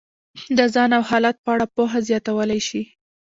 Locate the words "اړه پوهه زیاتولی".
1.55-2.61